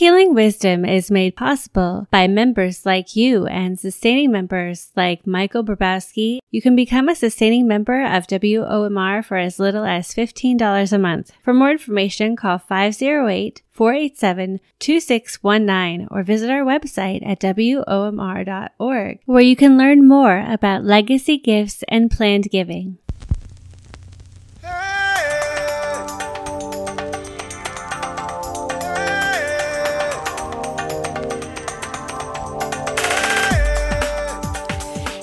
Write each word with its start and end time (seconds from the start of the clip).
Healing 0.00 0.32
Wisdom 0.32 0.86
is 0.86 1.10
made 1.10 1.36
possible 1.36 2.06
by 2.10 2.26
members 2.26 2.86
like 2.86 3.16
you 3.16 3.44
and 3.44 3.78
sustaining 3.78 4.32
members 4.32 4.90
like 4.96 5.26
Michael 5.26 5.62
Brabowski. 5.62 6.38
You 6.50 6.62
can 6.62 6.74
become 6.74 7.06
a 7.06 7.14
sustaining 7.14 7.68
member 7.68 8.02
of 8.02 8.26
WOMR 8.26 9.22
for 9.22 9.36
as 9.36 9.58
little 9.58 9.84
as 9.84 10.14
$15 10.14 10.94
a 10.94 10.98
month. 10.98 11.32
For 11.44 11.52
more 11.52 11.72
information, 11.72 12.34
call 12.34 12.56
508 12.56 13.60
487 13.72 14.60
2619 14.78 16.08
or 16.10 16.22
visit 16.22 16.48
our 16.48 16.64
website 16.64 17.20
at 17.22 17.40
WOMR.org, 17.40 19.18
where 19.26 19.42
you 19.42 19.54
can 19.54 19.76
learn 19.76 20.08
more 20.08 20.46
about 20.48 20.82
legacy 20.82 21.36
gifts 21.36 21.84
and 21.88 22.10
planned 22.10 22.50
giving. 22.50 22.96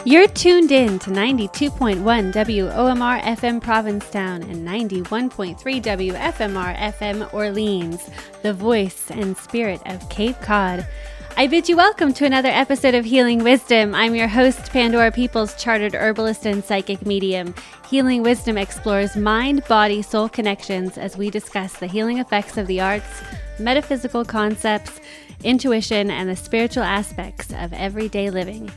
You're 0.07 0.29
tuned 0.29 0.71
in 0.71 0.99
to 0.99 1.09
92.1 1.09 1.97
WOMR 2.31 3.21
FM 3.23 3.61
Provincetown 3.61 4.41
and 4.43 4.65
91.3 4.65 5.57
WFMR 5.57 6.77
FM 6.77 7.33
Orleans, 7.33 8.09
the 8.41 8.53
voice 8.53 9.11
and 9.11 9.35
spirit 9.35 9.81
of 9.85 10.07
Cape 10.07 10.39
Cod. 10.39 10.87
I 11.35 11.47
bid 11.47 11.67
you 11.67 11.75
welcome 11.75 12.13
to 12.13 12.25
another 12.25 12.47
episode 12.47 12.95
of 12.95 13.03
Healing 13.03 13.43
Wisdom. 13.43 13.93
I'm 13.93 14.15
your 14.15 14.29
host, 14.29 14.71
Pandora 14.71 15.11
Peoples, 15.11 15.61
chartered 15.61 15.93
herbalist 15.93 16.45
and 16.45 16.63
psychic 16.63 17.05
medium. 17.05 17.53
Healing 17.89 18.23
Wisdom 18.23 18.57
explores 18.57 19.17
mind, 19.17 19.65
body, 19.65 20.01
soul 20.01 20.29
connections 20.29 20.97
as 20.97 21.17
we 21.17 21.29
discuss 21.29 21.73
the 21.73 21.87
healing 21.87 22.19
effects 22.19 22.55
of 22.55 22.67
the 22.67 22.79
arts, 22.79 23.21
metaphysical 23.59 24.23
concepts, 24.23 25.01
intuition, 25.43 26.09
and 26.09 26.29
the 26.29 26.35
spiritual 26.37 26.83
aspects 26.83 27.51
of 27.51 27.73
everyday 27.73 28.29
living. 28.29 28.71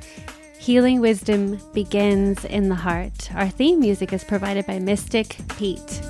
Healing 0.60 1.00
wisdom 1.00 1.58
begins 1.72 2.44
in 2.44 2.68
the 2.68 2.74
heart. 2.74 3.34
Our 3.34 3.48
theme 3.48 3.80
music 3.80 4.12
is 4.12 4.22
provided 4.22 4.66
by 4.66 4.78
Mystic 4.78 5.38
Pete. 5.56 6.02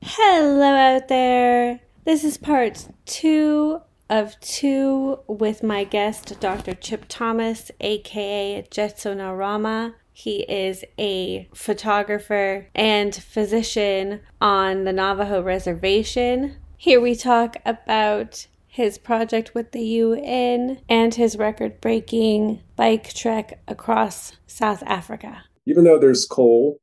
Hello 0.00 0.62
out 0.64 1.08
there. 1.08 1.80
This 2.04 2.24
is 2.24 2.38
part 2.38 2.88
two 3.04 3.82
of 4.08 4.40
two 4.40 5.18
with 5.26 5.62
my 5.62 5.84
guest, 5.84 6.40
Dr. 6.40 6.72
Chip 6.74 7.04
Thomas, 7.06 7.70
aka 7.82 8.66
Jetsonorama. 8.70 9.92
He 10.18 10.44
is 10.50 10.82
a 10.98 11.46
photographer 11.52 12.68
and 12.74 13.14
physician 13.14 14.22
on 14.40 14.84
the 14.84 14.92
Navajo 14.94 15.42
reservation. 15.42 16.56
Here 16.78 17.02
we 17.02 17.14
talk 17.14 17.58
about 17.66 18.46
his 18.66 18.96
project 18.96 19.54
with 19.54 19.72
the 19.72 19.84
UN 19.84 20.80
and 20.88 21.14
his 21.14 21.36
record 21.36 21.82
breaking 21.82 22.62
bike 22.76 23.12
trek 23.12 23.60
across 23.68 24.32
South 24.46 24.82
Africa. 24.86 25.44
Even 25.66 25.84
though 25.84 25.98
there's 25.98 26.24
coal, 26.24 26.80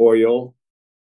oil, 0.00 0.54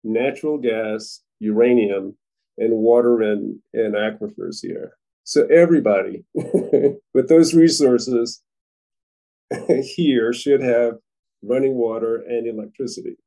natural 0.03 0.57
gas, 0.57 1.21
uranium, 1.39 2.17
and 2.57 2.73
water 2.73 3.21
and, 3.21 3.59
and 3.73 3.95
aquifers 3.95 4.57
here. 4.61 4.97
So 5.23 5.45
everybody 5.45 6.25
with 6.33 7.29
those 7.29 7.53
resources 7.53 8.43
here 9.95 10.33
should 10.33 10.61
have 10.61 10.95
running 11.43 11.75
water, 11.75 12.17
and 12.27 12.47
electricity. 12.47 13.17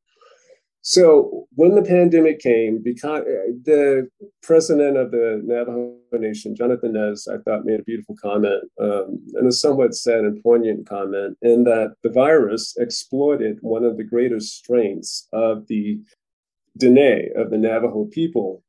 So 0.85 1.47
when 1.55 1.77
the 1.77 1.83
pandemic 1.83 2.41
came, 2.41 2.83
because 2.83 3.23
the 3.65 4.09
president 4.43 4.97
of 4.97 5.13
the 5.13 5.41
Navajo 5.45 5.95
Nation, 6.13 6.57
Jonathan 6.57 6.95
Nez, 6.95 7.29
I 7.29 7.39
thought 7.39 7.65
made 7.65 7.79
a 7.79 7.85
beautiful 7.85 8.17
comment 8.21 8.65
um, 8.81 9.25
and 9.35 9.47
a 9.47 9.53
somewhat 9.53 9.95
sad 9.95 10.21
and 10.25 10.43
poignant 10.43 10.89
comment 10.89 11.39
in 11.41 11.63
that 11.65 11.95
the 12.03 12.11
virus 12.11 12.75
exploited 12.79 13.59
one 13.61 13.85
of 13.85 13.97
the 13.97 14.03
greatest 14.03 14.57
strengths 14.57 15.29
of 15.33 15.69
the 15.69 16.01
Dene 16.77 17.29
of 17.37 17.51
the 17.51 17.59
Navajo 17.59 18.07
people, 18.07 18.65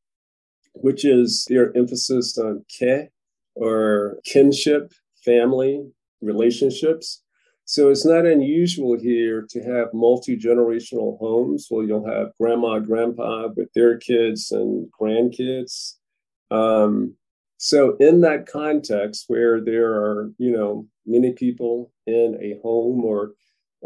which 0.75 1.05
is 1.05 1.45
their 1.49 1.75
emphasis 1.75 2.37
on 2.37 2.63
ke 2.69 3.09
or 3.55 4.19
kinship, 4.23 4.91
family, 5.25 5.83
relationships. 6.21 7.22
So 7.65 7.89
it's 7.89 8.05
not 8.05 8.25
unusual 8.25 8.99
here 8.99 9.45
to 9.49 9.63
have 9.63 9.93
multi 9.93 10.37
generational 10.37 11.17
homes 11.19 11.67
where 11.69 11.85
you'll 11.85 12.07
have 12.07 12.33
grandma, 12.39 12.79
grandpa 12.79 13.49
with 13.55 13.69
their 13.73 13.97
kids 13.97 14.51
and 14.51 14.87
grandkids. 14.99 15.95
Um, 16.51 17.15
so 17.57 17.95
in 18.01 18.21
that 18.21 18.47
context, 18.47 19.25
where 19.27 19.61
there 19.61 19.91
are 19.91 20.31
you 20.37 20.51
know 20.51 20.87
many 21.05 21.31
people 21.31 21.91
in 22.05 22.37
a 22.41 22.59
home 22.61 23.05
or 23.05 23.31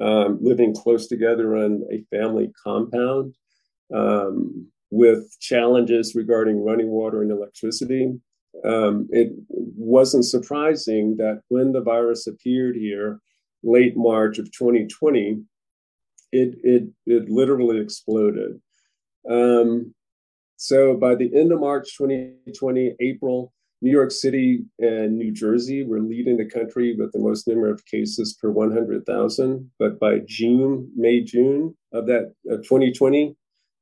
um, 0.02 0.40
living 0.42 0.74
close 0.74 1.08
together 1.08 1.56
in 1.58 1.88
a 1.92 2.04
family 2.16 2.52
compound, 2.64 3.36
um, 3.94 4.68
with 4.90 5.38
challenges 5.40 6.16
regarding 6.16 6.64
running 6.64 6.88
water 6.88 7.22
and 7.22 7.32
electricity, 7.32 8.14
um, 8.66 9.08
it 9.12 9.32
wasn't 9.50 10.26
surprising 10.26 11.18
that 11.18 11.42
when 11.50 11.74
the 11.74 11.82
virus 11.82 12.26
appeared 12.26 12.76
here 12.76 13.20
late 13.64 13.96
March 13.96 14.40
of 14.40 14.52
2020, 14.52 15.42
it 16.32 16.56
it 16.64 16.90
it 17.06 17.30
literally 17.30 17.80
exploded. 17.80 18.60
Um, 19.30 19.94
so 20.58 20.96
by 20.96 21.16
the 21.16 21.30
end 21.36 21.52
of 21.52 21.60
March 21.60 21.98
2020, 21.98 22.96
April, 23.00 23.54
New 23.82 23.92
York 23.92 24.12
City 24.12 24.66
and 24.80 25.18
New 25.18 25.32
Jersey 25.32 25.84
were 25.84 26.00
leading 26.00 26.38
the 26.38 26.50
country 26.50 26.96
with 26.98 27.12
the 27.12 27.20
most 27.20 27.48
number 27.48 27.70
of 27.70 27.86
cases 27.86 28.38
per 28.42 28.50
100,000. 28.50 29.72
But 29.78 30.00
by 30.00 30.20
June, 30.26 30.92
May, 30.96 31.22
June 31.22 31.76
of 31.94 32.08
that 32.08 32.34
of 32.50 32.64
2020, 32.64 33.36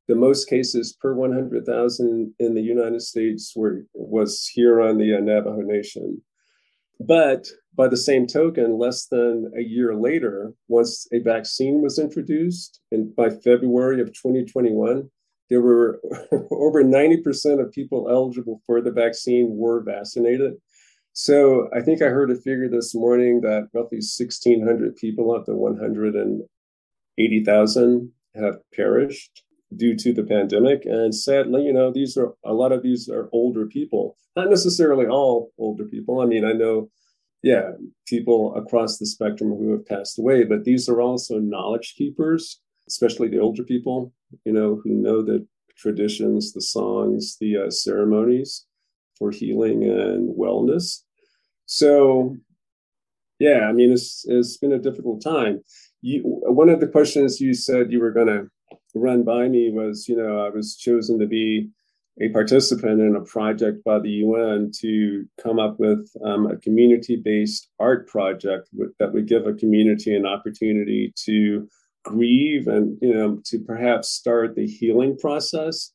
the 0.08 0.16
most 0.16 0.50
cases 0.50 0.98
per 1.02 1.14
100,000 1.14 2.34
in 2.40 2.54
the 2.54 2.62
United 2.62 3.02
States 3.02 3.54
were 3.56 3.86
was 3.94 4.48
here 4.54 4.82
on 4.82 4.98
the 4.98 5.20
Navajo 5.22 5.62
Nation. 5.62 6.22
But 7.00 7.48
by 7.76 7.88
the 7.88 7.98
same 7.98 8.28
token, 8.28 8.78
less 8.78 9.08
than 9.08 9.52
a 9.58 9.62
year 9.62 9.96
later, 9.96 10.54
once 10.68 11.08
a 11.12 11.20
vaccine 11.20 11.82
was 11.82 11.98
introduced, 12.00 12.80
and 12.92 13.16
by 13.16 13.30
February 13.30 14.02
of 14.02 14.14
2021, 14.14 15.10
there 15.50 15.62
were 15.62 16.02
over 16.52 16.84
90% 16.84 17.62
of 17.62 17.72
people 17.72 18.10
eligible 18.10 18.62
for 18.66 18.82
the 18.82 18.92
vaccine 18.92 19.56
were 19.58 19.82
vaccinated. 19.82 20.56
So 21.14 21.70
I 21.74 21.82
think 21.82 22.02
I 22.02 22.10
heard 22.10 22.32
a 22.32 22.36
figure 22.36 22.68
this 22.70 22.94
morning 22.94 23.40
that 23.42 23.70
roughly 23.74 24.00
1,600 24.00 24.96
people 24.98 25.34
out 25.34 25.48
of 25.48 25.56
180,000 25.56 28.12
have 28.36 28.58
perished 28.74 29.45
due 29.76 29.96
to 29.96 30.14
the 30.14 30.24
pandemic. 30.24 30.86
And 30.86 31.14
sadly, 31.14 31.64
you 31.64 31.74
know, 31.74 31.92
these 31.92 32.18
are 32.18 32.34
a 32.44 32.54
lot 32.54 32.72
of 32.72 32.84
these 32.84 33.10
are 33.10 33.30
older 33.32 33.66
people, 33.66 34.18
not 34.36 34.50
necessarily 34.50 35.06
all 35.06 35.52
older 35.58 35.86
people. 35.86 36.22
I 36.22 36.26
mean, 36.26 36.46
I 36.46 36.54
know, 36.54 36.90
yeah, 37.44 37.72
people 38.08 38.56
across 38.56 38.98
the 38.98 39.06
spectrum 39.06 39.50
who 39.50 39.72
have 39.72 39.86
passed 39.86 40.18
away, 40.20 40.44
but 40.44 40.64
these 40.64 40.90
are 40.90 41.02
also 41.02 41.40
knowledge 41.40 41.96
keepers, 41.98 42.62
especially 42.88 43.28
the 43.28 43.40
older 43.40 43.64
people, 43.64 44.14
you 44.46 44.54
know, 44.54 44.80
who 44.84 44.92
know 44.92 45.22
the 45.22 45.46
traditions, 45.78 46.54
the 46.54 46.62
songs, 46.62 47.38
the 47.40 47.58
uh, 47.58 47.70
ceremonies 47.70 48.66
for 49.18 49.32
healing 49.32 49.84
and 49.84 50.36
wellness. 50.38 51.02
So, 51.66 52.36
yeah, 53.40 53.68
I 53.68 53.74
mean, 53.74 53.92
it's, 53.92 54.26
it's 54.28 54.58
been 54.58 54.74
a 54.74 54.80
difficult 54.80 55.22
time. 55.24 55.62
You, 56.02 56.22
one 56.24 56.70
of 56.70 56.80
the 56.80 56.88
questions 56.88 57.42
you 57.42 57.54
said 57.54 57.92
you 57.92 58.00
were 58.00 58.12
going 58.12 58.28
to 58.28 58.48
run 58.96 59.24
by 59.24 59.48
me 59.48 59.72
was, 59.72 60.08
you 60.08 60.16
know, 60.16 60.46
I 60.46 60.50
was 60.50 60.76
chosen 60.76 61.20
to 61.20 61.28
be 61.28 61.70
a 62.22 62.30
participant 62.30 63.02
in 63.02 63.16
a 63.16 63.22
project 63.22 63.84
by 63.84 64.00
the 64.00 64.10
UN 64.10 64.72
to 64.80 65.26
come 65.42 65.60
up 65.60 65.80
with 65.80 66.10
um, 66.24 66.48
a 66.48 66.58
community 66.58 67.18
based 67.18 67.70
art 67.80 68.08
project 68.08 68.70
that 69.00 69.14
would 69.14 69.28
give 69.28 69.46
a 69.46 69.54
community 69.54 70.16
an 70.16 70.26
opportunity 70.26 71.14
to 71.26 71.68
grieve 72.04 72.68
and, 72.68 72.98
you 73.02 73.14
know, 73.14 73.42
to 73.46 73.60
perhaps 73.60 74.10
start 74.10 74.56
the 74.56 74.66
healing 74.66 75.18
process. 75.18 75.92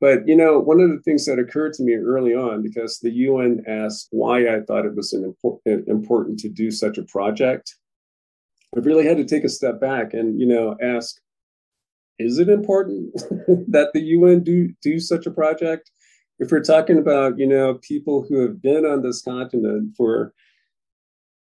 But, 0.00 0.28
you 0.28 0.36
know, 0.36 0.58
one 0.58 0.80
of 0.80 0.90
the 0.90 1.00
things 1.00 1.24
that 1.24 1.38
occurred 1.38 1.72
to 1.74 1.82
me 1.82 1.94
early 1.94 2.34
on, 2.34 2.62
because 2.62 2.98
the 2.98 3.12
UN 3.12 3.62
asked 3.66 4.08
why 4.10 4.54
I 4.54 4.60
thought 4.60 4.84
it 4.84 4.94
was 4.94 5.14
an 5.14 5.24
important, 5.24 5.88
important 5.88 6.38
to 6.40 6.50
do 6.50 6.70
such 6.70 6.98
a 6.98 7.04
project, 7.04 7.74
I 8.76 8.80
really 8.80 9.06
had 9.06 9.16
to 9.16 9.24
take 9.24 9.44
a 9.44 9.48
step 9.48 9.80
back 9.80 10.12
and, 10.12 10.38
you 10.38 10.46
know, 10.46 10.76
ask, 10.82 11.16
is 12.18 12.38
it 12.38 12.48
important 12.48 13.12
that 13.68 13.90
the 13.92 14.00
UN 14.00 14.42
do 14.42 14.72
do 14.82 14.98
such 15.00 15.26
a 15.26 15.30
project? 15.30 15.90
If 16.38 16.50
we're 16.50 16.62
talking 16.62 16.98
about 16.98 17.38
you 17.38 17.46
know 17.46 17.78
people 17.82 18.24
who 18.28 18.40
have 18.40 18.60
been 18.60 18.84
on 18.84 19.02
this 19.02 19.22
continent 19.22 19.94
for 19.96 20.32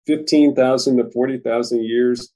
15,000 0.06 0.96
to 0.96 1.10
40,000 1.10 1.84
years, 1.84 2.32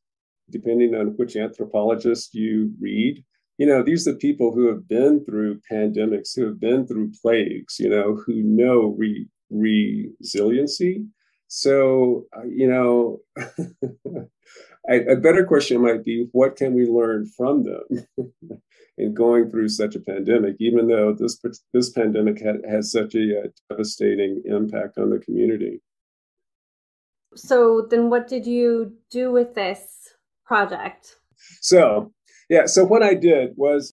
depending 0.50 0.94
on 0.94 1.08
which 1.16 1.36
anthropologist 1.36 2.34
you 2.34 2.72
read. 2.80 3.24
You 3.58 3.66
know, 3.66 3.82
these 3.82 4.06
are 4.06 4.14
people 4.14 4.52
who 4.52 4.68
have 4.68 4.86
been 4.88 5.24
through 5.24 5.60
pandemics, 5.70 6.36
who 6.36 6.46
have 6.46 6.60
been 6.60 6.86
through 6.86 7.12
plagues, 7.22 7.78
you 7.78 7.88
know, 7.88 8.16
who 8.26 8.42
know 8.42 8.94
re- 8.98 9.28
resiliency. 9.50 11.04
So, 11.48 12.26
uh, 12.36 12.44
you 12.44 12.68
know, 12.68 13.20
a 14.88 15.16
better 15.16 15.44
question 15.44 15.80
might 15.80 16.04
be 16.04 16.28
what 16.32 16.56
can 16.56 16.74
we 16.74 16.86
learn 16.86 17.26
from 17.26 17.62
them 17.62 18.06
in 18.98 19.14
going 19.14 19.50
through 19.50 19.68
such 19.68 19.94
a 19.94 20.00
pandemic, 20.00 20.56
even 20.60 20.88
though 20.88 21.14
this, 21.14 21.40
this 21.72 21.90
pandemic 21.90 22.40
had, 22.40 22.56
has 22.68 22.92
such 22.92 23.14
a, 23.14 23.18
a 23.18 23.40
uh, 23.40 23.46
devastating 23.70 24.42
impact 24.44 24.98
on 24.98 25.10
the 25.10 25.18
community? 25.18 25.80
So, 27.34 27.86
then 27.90 28.10
what 28.10 28.28
did 28.28 28.46
you 28.46 28.92
do 29.10 29.32
with 29.32 29.54
this 29.54 30.14
project? 30.44 31.16
So, 31.60 32.12
yeah, 32.48 32.66
so 32.66 32.84
what 32.84 33.02
I 33.02 33.14
did 33.14 33.54
was 33.56 33.92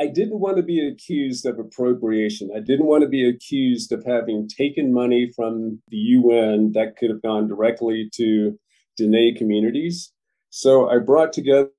I 0.00 0.06
didn't 0.06 0.40
want 0.40 0.56
to 0.56 0.62
be 0.62 0.86
accused 0.86 1.44
of 1.44 1.58
appropriation. 1.58 2.50
I 2.56 2.60
didn't 2.60 2.86
want 2.86 3.02
to 3.02 3.08
be 3.08 3.28
accused 3.28 3.92
of 3.92 4.04
having 4.04 4.48
taken 4.48 4.92
money 4.92 5.32
from 5.34 5.82
the 5.88 5.96
UN 5.96 6.72
that 6.72 6.96
could 6.96 7.10
have 7.10 7.22
gone 7.22 7.48
directly 7.48 8.08
to 8.14 8.58
Dene 8.98 9.34
communities. 9.36 10.12
So 10.50 10.90
I 10.90 10.98
brought 10.98 11.32
together 11.32 11.70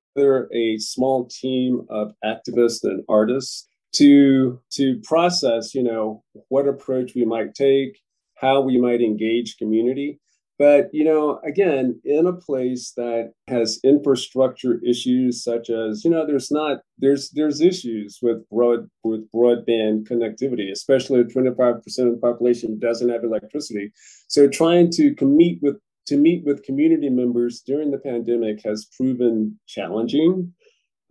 a 0.53 0.77
small 0.77 1.27
team 1.27 1.85
of 1.89 2.13
activists 2.25 2.83
and 2.83 3.03
artists 3.09 3.67
to 3.93 4.59
to 4.71 4.99
process, 5.03 5.75
you 5.75 5.83
know, 5.83 6.23
what 6.47 6.67
approach 6.67 7.13
we 7.15 7.25
might 7.25 7.53
take, 7.53 7.99
how 8.35 8.61
we 8.61 8.79
might 8.79 9.01
engage 9.01 9.57
community. 9.57 10.19
But 10.59 10.89
you 10.91 11.05
know, 11.05 11.39
again, 11.45 12.01
in 12.03 12.27
a 12.27 12.33
place 12.33 12.91
that 12.97 13.31
has 13.47 13.79
infrastructure 13.83 14.81
issues 14.85 15.41
such 15.41 15.69
as, 15.69 16.03
you 16.03 16.11
know, 16.11 16.27
there's 16.27 16.51
not 16.51 16.79
there's 16.97 17.31
there's 17.31 17.61
issues 17.61 18.19
with 18.21 18.47
broad 18.49 18.89
with 19.03 19.31
broadband 19.31 20.07
connectivity, 20.09 20.69
especially 20.69 21.23
25% 21.23 21.77
of 21.77 22.11
the 22.11 22.19
population 22.21 22.77
doesn't 22.77 23.09
have 23.09 23.23
electricity. 23.23 23.91
So 24.27 24.49
trying 24.49 24.91
to 24.91 25.15
meet 25.21 25.59
with 25.61 25.77
to 26.09 26.17
meet 26.17 26.43
with 26.43 26.63
community 26.63 27.09
members 27.09 27.61
during 27.61 27.91
the 27.91 27.99
pandemic 27.99 28.61
has 28.65 28.89
proven 28.97 29.59
challenging. 29.67 30.53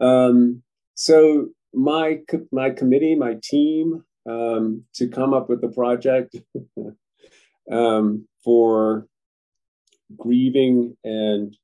Um, 0.00 0.62
so 0.95 1.49
my 1.73 2.21
my 2.50 2.71
committee, 2.71 3.15
my 3.15 3.37
team, 3.43 4.05
um, 4.29 4.85
to 4.95 5.09
come 5.09 5.33
up 5.33 5.49
with 5.49 5.62
a 5.62 5.69
project 5.69 6.37
um, 7.73 8.27
for 8.45 9.06
grieving 10.17 10.97
and 11.05 11.56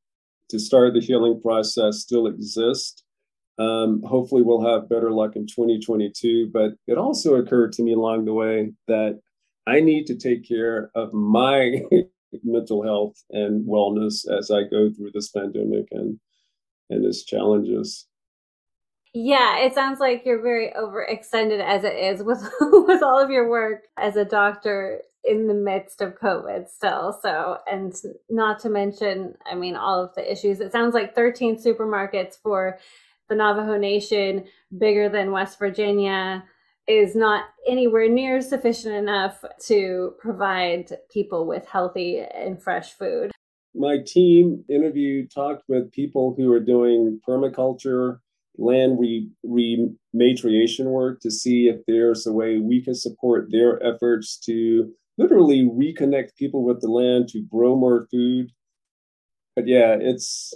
to 0.51 0.59
start 0.59 0.95
the 0.95 1.01
healing 1.01 1.41
process 1.41 1.99
still 1.99 2.27
exists. 2.29 3.03
Um, 3.59 4.03
hopefully, 4.03 4.43
we'll 4.43 4.65
have 4.65 4.89
better 4.89 5.11
luck 5.11 5.35
in 5.35 5.47
2022. 5.47 6.51
But 6.53 6.73
it 6.87 6.99
also 6.99 7.35
occurred 7.35 7.73
to 7.73 7.83
me 7.83 7.95
along 7.95 8.25
the 8.25 8.33
way 8.33 8.73
that 8.87 9.21
I 9.67 9.81
need 9.81 10.07
to 10.07 10.17
take 10.17 10.47
care 10.47 10.91
of 10.95 11.13
my 11.13 11.83
mental 12.43 12.83
health 12.83 13.23
and 13.31 13.67
wellness 13.67 14.27
as 14.31 14.51
I 14.51 14.63
go 14.63 14.91
through 14.91 15.11
this 15.13 15.31
pandemic 15.31 15.87
and 15.93 16.19
and 16.91 17.05
its 17.05 17.25
challenges. 17.25 18.07
Yeah, 19.15 19.59
it 19.59 19.75
sounds 19.75 20.01
like 20.01 20.23
you're 20.27 20.43
very 20.43 20.73
overextended 20.77 21.61
as 21.61 21.85
it 21.85 21.95
is 21.95 22.23
with 22.23 22.43
with 22.61 23.03
all 23.03 23.21
of 23.21 23.31
your 23.31 23.49
work 23.49 23.85
as 23.97 24.17
a 24.17 24.25
doctor 24.25 25.01
in 25.25 25.47
the 25.47 25.55
midst 25.55 26.01
of 26.01 26.19
COVID 26.19 26.69
still. 26.69 27.19
So, 27.23 27.59
and 27.71 27.95
not 28.29 28.59
to 28.61 28.69
mention, 28.69 29.35
I 29.51 29.55
mean, 29.55 29.77
all 29.77 30.05
of 30.05 30.15
the 30.15 30.31
issues. 30.31 30.61
It 30.61 30.73
sounds 30.73 30.95
like 30.95 31.15
13 31.15 31.57
supermarkets 31.57 32.37
for 32.43 32.79
the 33.29 33.35
Navajo 33.35 33.79
Nation, 33.79 34.45
bigger 34.77 35.09
than 35.09 35.33
West 35.33 35.59
Virginia 35.59 36.45
is 36.87 37.17
not 37.17 37.45
anywhere 37.67 38.09
near 38.09 38.41
sufficient 38.41 38.95
enough 38.95 39.45
to 39.67 40.15
provide 40.19 40.93
people 41.11 41.47
with 41.47 41.67
healthy 41.67 42.21
and 42.21 42.63
fresh 42.63 42.93
food. 42.93 43.31
My 43.75 43.99
team 44.07 44.65
interviewed, 44.69 45.33
talked 45.33 45.65
with 45.69 45.91
people 45.91 46.35
who 46.37 46.53
are 46.53 46.61
doing 46.61 47.21
permaculture, 47.27 48.19
land 48.57 48.99
re- 49.01 49.31
rematriation 49.45 50.87
work 50.87 51.21
to 51.21 51.31
see 51.31 51.69
if 51.69 51.81
there's 51.87 52.27
a 52.27 52.33
way 52.33 52.59
we 52.59 52.83
can 52.83 52.95
support 52.95 53.49
their 53.51 53.83
efforts 53.83 54.39
to 54.47 54.93
literally 55.19 55.63
reconnect 55.63 56.37
people 56.37 56.65
with 56.65 56.81
the 56.81 56.89
land 56.89 57.29
to 57.29 57.43
grow 57.51 57.75
more 57.75 58.07
food. 58.11 58.53
But 59.57 59.67
yeah, 59.67 59.97
it's 59.99 60.55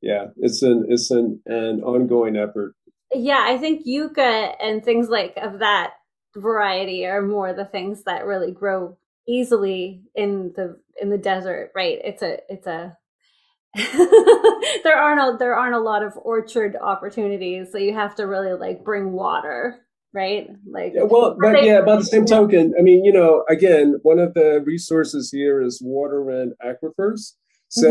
yeah, 0.00 0.26
it's 0.36 0.62
an 0.62 0.86
it's 0.88 1.10
an, 1.10 1.40
an 1.46 1.82
ongoing 1.82 2.36
effort 2.36 2.74
yeah, 3.12 3.44
I 3.46 3.58
think 3.58 3.82
yucca 3.84 4.52
and 4.60 4.84
things 4.84 5.08
like 5.08 5.34
of 5.36 5.60
that 5.60 5.94
variety 6.36 7.06
are 7.06 7.22
more 7.22 7.52
the 7.52 7.64
things 7.64 8.04
that 8.04 8.26
really 8.26 8.52
grow 8.52 8.96
easily 9.26 10.02
in 10.14 10.52
the 10.56 10.78
in 11.00 11.10
the 11.10 11.18
desert, 11.18 11.70
right? 11.74 11.98
It's 12.02 12.22
a 12.22 12.38
it's 12.48 12.66
a 12.66 12.96
there 14.84 14.96
aren't 14.96 15.20
a, 15.20 15.36
there 15.38 15.54
aren't 15.54 15.74
a 15.74 15.80
lot 15.80 16.02
of 16.02 16.16
orchard 16.16 16.76
opportunities, 16.80 17.70
so 17.70 17.78
you 17.78 17.94
have 17.94 18.14
to 18.16 18.26
really 18.26 18.54
like 18.54 18.84
bring 18.84 19.12
water, 19.12 19.86
right? 20.12 20.48
Like 20.66 20.92
yeah, 20.94 21.02
well, 21.02 21.36
but 21.40 21.62
yeah, 21.64 21.82
by 21.82 21.96
the 21.96 22.04
same 22.04 22.24
token, 22.24 22.74
I 22.78 22.82
mean, 22.82 23.04
you 23.04 23.12
know, 23.12 23.44
again, 23.48 23.98
one 24.02 24.18
of 24.18 24.34
the 24.34 24.62
resources 24.64 25.30
here 25.30 25.62
is 25.62 25.80
water 25.82 26.30
and 26.30 26.52
aquifers. 26.64 27.34
So 27.68 27.88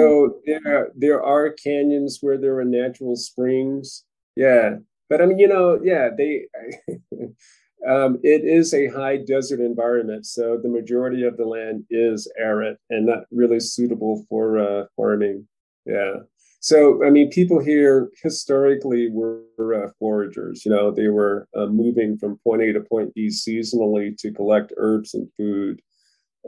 mm-hmm. 0.47 0.65
there 0.65 0.91
there 0.95 1.23
are 1.23 1.51
canyons 1.51 2.19
where 2.21 2.37
there 2.37 2.57
are 2.57 2.65
natural 2.65 3.15
springs. 3.15 4.03
Yeah, 4.35 4.77
but 5.09 5.21
I 5.21 5.25
mean, 5.25 5.39
you 5.39 5.47
know, 5.47 5.79
yeah, 5.81 6.09
they. 6.15 6.47
um, 7.87 8.17
it 8.23 8.43
is 8.43 8.73
a 8.73 8.87
high 8.87 9.17
desert 9.17 9.59
environment, 9.59 10.25
so 10.25 10.57
the 10.61 10.69
majority 10.69 11.23
of 11.23 11.37
the 11.37 11.45
land 11.45 11.85
is 11.89 12.31
arid 12.39 12.77
and 12.89 13.05
not 13.05 13.25
really 13.31 13.59
suitable 13.59 14.25
for 14.29 14.59
uh, 14.59 14.85
farming. 14.95 15.47
Yeah. 15.85 16.15
So, 16.59 17.05
I 17.05 17.11
mean, 17.11 17.29
people 17.29 17.59
here 17.63 18.09
historically 18.21 19.09
were 19.09 19.43
uh, 19.59 19.89
foragers. 19.99 20.65
You 20.65 20.71
know, 20.71 20.91
they 20.91 21.07
were 21.07 21.47
uh, 21.55 21.67
moving 21.67 22.17
from 22.17 22.39
point 22.43 22.61
A 22.61 22.73
to 22.73 22.81
point 22.81 23.13
B 23.13 23.27
seasonally 23.27 24.17
to 24.17 24.33
collect 24.33 24.73
herbs 24.75 25.13
and 25.13 25.29
food. 25.37 25.81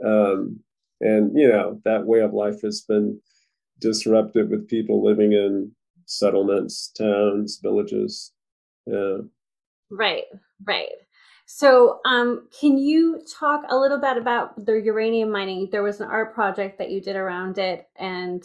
Um, 0.04 0.60
and, 1.00 1.36
you 1.38 1.48
know, 1.48 1.80
that 1.84 2.04
way 2.04 2.20
of 2.20 2.34
life 2.34 2.60
has 2.62 2.82
been 2.82 3.20
disrupted 3.78 4.50
with 4.50 4.68
people 4.68 5.02
living 5.02 5.32
in 5.32 5.72
settlements, 6.06 6.88
towns, 6.88 7.58
villages. 7.62 8.32
Yeah. 8.86 9.18
Right, 9.90 10.24
right. 10.64 10.88
So, 11.46 11.98
um, 12.04 12.46
can 12.60 12.78
you 12.78 13.20
talk 13.38 13.64
a 13.68 13.76
little 13.76 13.98
bit 13.98 14.16
about 14.16 14.64
the 14.64 14.74
uranium 14.74 15.32
mining? 15.32 15.68
There 15.72 15.82
was 15.82 16.00
an 16.00 16.08
art 16.08 16.32
project 16.32 16.78
that 16.78 16.90
you 16.90 17.00
did 17.00 17.16
around 17.16 17.58
it, 17.58 17.88
and 17.96 18.44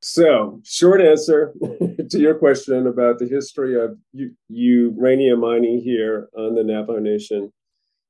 so 0.00 0.60
short 0.64 1.02
answer 1.02 1.52
to 2.10 2.18
your 2.18 2.34
question 2.34 2.86
about 2.86 3.18
the 3.18 3.28
history 3.28 3.78
of 3.78 3.98
u- 4.12 4.34
uranium 4.48 5.40
mining 5.40 5.80
here 5.80 6.30
on 6.34 6.54
the 6.54 6.64
Navajo 6.64 6.98
Nation, 6.98 7.52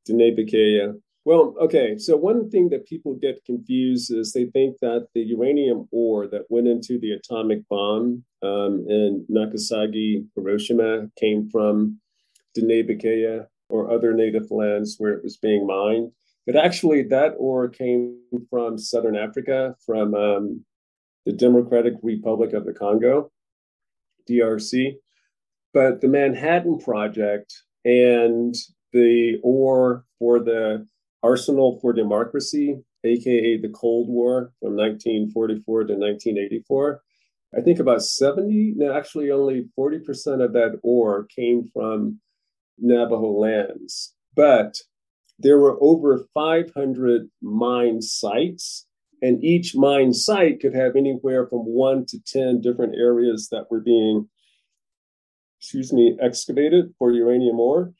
Diné 0.09 0.37
Well, 1.31 1.55
okay. 1.61 1.97
So 1.97 2.17
one 2.17 2.51
thing 2.51 2.71
that 2.71 2.87
people 2.87 3.15
get 3.15 3.45
confused 3.45 4.13
is 4.13 4.33
they 4.33 4.47
think 4.47 4.79
that 4.81 5.07
the 5.15 5.21
uranium 5.21 5.87
ore 5.93 6.27
that 6.27 6.47
went 6.49 6.67
into 6.67 6.99
the 6.99 7.13
atomic 7.13 7.61
bomb 7.69 8.25
um, 8.43 8.85
in 8.89 9.27
Nagasaki, 9.29 10.25
Hiroshima, 10.35 11.07
came 11.17 11.49
from 11.49 12.01
Diné 12.59 13.47
or 13.69 13.93
other 13.93 14.13
native 14.13 14.51
lands 14.51 14.97
where 14.99 15.13
it 15.13 15.23
was 15.23 15.37
being 15.37 15.69
mined. 15.69 16.11
But 16.49 16.57
actually, 16.57 17.05
that 17.05 17.35
ore 17.39 17.69
came 17.69 18.19
from 18.51 18.77
southern 18.77 19.15
Africa, 19.15 19.77
from 19.87 20.17
um, 20.17 20.65
the 21.27 21.33
Democratic 21.33 21.95
Republic 22.03 22.55
of 22.55 22.65
the 22.65 22.73
Congo, 22.73 23.31
DRC. 24.29 24.95
But 25.73 26.01
the 26.01 26.09
Manhattan 26.09 26.81
Project 26.81 27.55
and 27.85 28.53
the 28.93 29.39
ore 29.45 30.05
for 30.19 30.41
the 30.41 30.89
Arsenal 31.23 31.79
for 31.81 31.93
Democracy, 31.93 32.81
aka 33.05 33.57
the 33.59 33.69
Cold 33.69 34.09
War 34.09 34.53
from 34.61 34.77
1944 34.77 35.85
to 35.85 35.95
1984, 35.95 37.03
I 37.57 37.61
think 37.61 37.81
about 37.81 38.03
70, 38.03 38.75
no, 38.77 38.93
actually 38.97 39.31
only 39.31 39.69
40% 39.77 40.45
of 40.45 40.53
that 40.53 40.79
ore 40.83 41.25
came 41.25 41.69
from 41.73 42.21
Navajo 42.79 43.33
lands. 43.33 44.15
But 44.37 44.77
there 45.39 45.59
were 45.59 45.77
over 45.83 46.27
500 46.33 47.29
mine 47.43 48.03
sites, 48.03 48.87
and 49.21 49.43
each 49.43 49.75
mine 49.75 50.15
site 50.15 50.61
could 50.61 50.75
have 50.75 50.95
anywhere 50.95 51.47
from 51.47 51.61
one 51.61 52.07
to 52.07 52.21
10 52.25 52.61
different 52.61 52.95
areas 52.95 53.49
that 53.51 53.69
were 53.69 53.81
being, 53.81 54.29
excuse 55.59 55.93
me, 55.93 56.17
excavated 56.23 56.95
for 56.99 57.11
uranium 57.11 57.59
ore. 57.59 57.93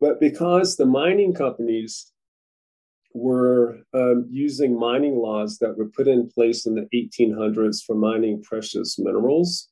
But 0.00 0.20
because 0.20 0.76
the 0.76 0.86
mining 0.86 1.34
companies 1.34 2.12
were 3.14 3.78
um, 3.94 4.26
using 4.28 4.78
mining 4.78 5.16
laws 5.16 5.58
that 5.58 5.78
were 5.78 5.88
put 5.88 6.08
in 6.08 6.28
place 6.28 6.66
in 6.66 6.74
the 6.74 6.88
1800s 6.92 7.82
for 7.84 7.94
mining 7.94 8.42
precious 8.42 8.98
minerals. 8.98 9.68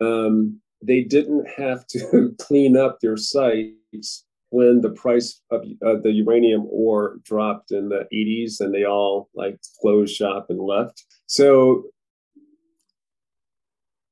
Um, 0.00 0.60
they 0.80 1.02
didn't 1.02 1.48
have 1.56 1.86
to 1.88 2.34
clean 2.40 2.76
up 2.76 3.00
their 3.00 3.16
sites 3.16 4.24
when 4.50 4.80
the 4.80 4.90
price 4.90 5.40
of 5.50 5.62
uh, 5.84 5.96
the 6.02 6.12
uranium 6.12 6.66
ore 6.70 7.16
dropped 7.24 7.72
in 7.72 7.88
the 7.88 8.06
80s 8.12 8.60
and 8.60 8.72
they 8.72 8.84
all 8.84 9.28
like 9.34 9.58
closed 9.80 10.14
shop 10.14 10.46
and 10.48 10.60
left. 10.60 11.04
So 11.26 11.86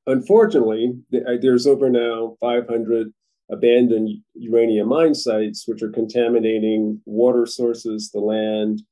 unfortunately, 0.06 0.94
uh, 1.14 1.34
there's 1.40 1.68
over 1.68 1.88
now 1.88 2.36
500 2.40 3.12
abandoned 3.52 4.08
uranium 4.34 4.88
mine 4.88 5.14
sites, 5.14 5.68
which 5.68 5.82
are 5.82 5.90
contaminating 5.90 7.00
water 7.04 7.46
sources, 7.46 8.10
the 8.10 8.20
land, 8.20 8.82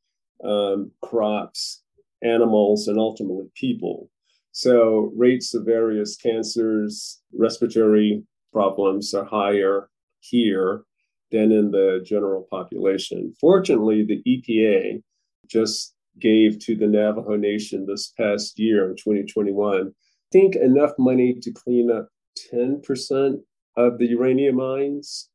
um, 0.45 0.91
crops, 1.03 1.83
animals, 2.23 2.87
and 2.87 2.99
ultimately 2.99 3.47
people. 3.55 4.11
So 4.53 5.13
rates 5.17 5.55
of 5.55 5.65
various 5.65 6.17
cancers, 6.17 7.21
respiratory 7.33 8.23
problems 8.53 9.15
are 9.15 9.25
higher 9.25 9.89
here 10.21 10.85
than 11.31 11.53
in 11.53 11.71
the 11.71 12.05
general 12.05 12.47
population. 12.51 13.33
Fortunately, 13.41 14.05
the 14.05 14.23
EPA 14.27 15.03
just 15.49 15.95
gave 16.19 16.59
to 16.61 16.77
the 16.77 16.87
Navajo 16.87 17.37
Nation 17.37 17.87
this 17.87 18.13
past 18.19 18.59
year 18.59 18.91
in 18.91 18.97
2021, 18.97 19.89
I 19.89 19.91
think 20.33 20.57
enough 20.57 20.93
money 20.99 21.39
to 21.41 21.53
clean 21.53 21.91
up 21.91 22.09
10% 22.53 23.39
of 23.77 23.99
the 23.99 24.07
uranium 24.07 24.57
mines 24.57 25.29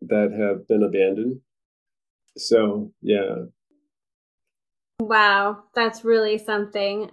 that 0.00 0.32
have 0.32 0.66
been 0.68 0.82
abandoned. 0.82 1.40
So, 2.36 2.92
yeah. 3.00 3.46
Wow, 5.00 5.64
that's 5.74 6.04
really 6.04 6.38
something. 6.38 7.10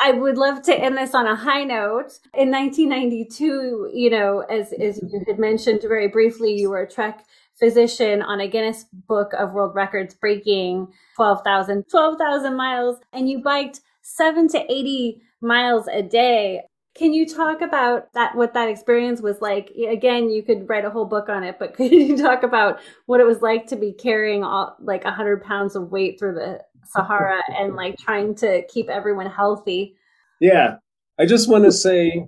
I 0.00 0.12
would 0.12 0.38
love 0.38 0.62
to 0.62 0.74
end 0.74 0.96
this 0.96 1.14
on 1.14 1.26
a 1.26 1.34
high 1.34 1.64
note. 1.64 2.18
In 2.34 2.50
1992, 2.52 3.90
you 3.92 4.10
know, 4.10 4.40
as, 4.40 4.72
as 4.72 5.00
you 5.02 5.24
had 5.26 5.38
mentioned 5.38 5.82
very 5.82 6.08
briefly, 6.08 6.54
you 6.54 6.70
were 6.70 6.82
a 6.82 6.90
Trek 6.90 7.24
physician 7.58 8.22
on 8.22 8.40
a 8.40 8.48
Guinness 8.48 8.84
Book 8.92 9.32
of 9.36 9.52
World 9.52 9.74
Records 9.74 10.14
breaking 10.14 10.88
12,000 11.16 11.84
12, 11.90 12.18
miles, 12.54 12.98
and 13.12 13.28
you 13.28 13.42
biked 13.42 13.80
seven 14.02 14.48
to 14.48 14.72
80 14.72 15.20
miles 15.40 15.88
a 15.88 16.02
day. 16.02 16.62
Can 16.98 17.12
you 17.12 17.28
talk 17.28 17.60
about 17.60 18.12
that, 18.14 18.34
what 18.34 18.54
that 18.54 18.68
experience 18.68 19.20
was 19.20 19.40
like? 19.40 19.70
Again, 19.70 20.30
you 20.30 20.42
could 20.42 20.68
write 20.68 20.84
a 20.84 20.90
whole 20.90 21.04
book 21.04 21.28
on 21.28 21.44
it, 21.44 21.56
but 21.56 21.74
could 21.76 21.92
you 21.92 22.16
talk 22.18 22.42
about 22.42 22.80
what 23.06 23.20
it 23.20 23.24
was 23.24 23.40
like 23.40 23.68
to 23.68 23.76
be 23.76 23.92
carrying 23.92 24.42
all, 24.42 24.76
like 24.80 25.04
100 25.04 25.44
pounds 25.44 25.76
of 25.76 25.92
weight 25.92 26.18
through 26.18 26.34
the 26.34 26.60
Sahara 26.84 27.40
and 27.58 27.76
like 27.76 27.96
trying 27.98 28.34
to 28.36 28.62
keep 28.66 28.88
everyone 28.88 29.30
healthy. 29.30 29.94
Yeah. 30.40 30.76
I 31.20 31.26
just 31.26 31.48
want 31.48 31.64
to 31.64 31.72
say 31.72 32.26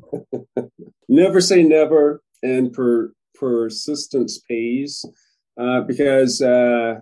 never 1.09 1.41
say 1.41 1.65
never 1.65 2.23
and 2.43 2.73
per, 2.73 3.13
persistence 3.35 4.39
pays 4.39 5.05
uh, 5.59 5.81
because, 5.83 6.41
uh, 6.41 7.01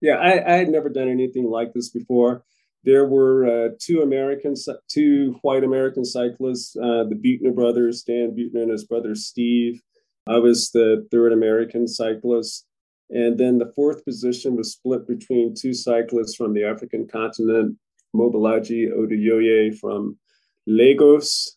yeah, 0.00 0.16
I, 0.16 0.54
I 0.54 0.56
had 0.58 0.68
never 0.68 0.88
done 0.88 1.08
anything 1.08 1.44
like 1.44 1.72
this 1.72 1.88
before. 1.88 2.44
There 2.84 3.06
were 3.06 3.46
uh, 3.46 3.68
two 3.80 4.02
American, 4.02 4.54
two 4.88 5.38
white 5.42 5.64
American 5.64 6.04
cyclists, 6.04 6.76
uh, 6.76 7.04
the 7.04 7.16
Buettner 7.16 7.54
brothers, 7.54 8.02
Dan 8.02 8.36
Buettner 8.36 8.62
and 8.62 8.70
his 8.70 8.84
brother 8.84 9.14
Steve. 9.14 9.80
I 10.26 10.38
was 10.38 10.70
the 10.70 11.06
third 11.10 11.32
American 11.32 11.88
cyclist. 11.88 12.66
And 13.10 13.38
then 13.38 13.58
the 13.58 13.72
fourth 13.76 14.04
position 14.04 14.56
was 14.56 14.72
split 14.72 15.06
between 15.06 15.54
two 15.54 15.74
cyclists 15.74 16.36
from 16.36 16.54
the 16.54 16.64
African 16.64 17.06
continent, 17.06 17.76
Mobolaji 18.14 18.90
Oduyoye 18.90 19.78
from 19.78 20.18
Lagos 20.66 21.56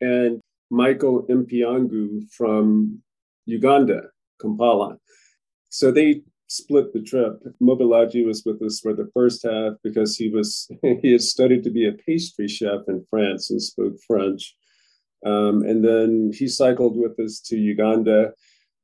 and 0.00 0.40
Michael 0.70 1.26
Mpiangu 1.28 2.30
from 2.30 3.02
Uganda, 3.46 4.02
Kampala. 4.40 4.98
So 5.68 5.90
they 5.90 6.22
split 6.48 6.92
the 6.92 7.02
trip. 7.02 7.42
Mobolaji 7.62 8.24
was 8.24 8.42
with 8.44 8.62
us 8.62 8.80
for 8.80 8.94
the 8.94 9.10
first 9.14 9.42
half 9.42 9.74
because 9.82 10.16
he 10.16 10.28
was 10.28 10.70
he 10.82 11.12
had 11.12 11.22
studied 11.22 11.64
to 11.64 11.70
be 11.70 11.86
a 11.86 11.92
pastry 11.92 12.48
chef 12.48 12.80
in 12.88 13.04
France 13.10 13.50
and 13.50 13.62
spoke 13.62 13.94
French. 14.06 14.54
Um, 15.24 15.62
and 15.62 15.84
then 15.84 16.32
he 16.34 16.48
cycled 16.48 16.96
with 16.96 17.18
us 17.18 17.40
to 17.46 17.56
Uganda 17.56 18.32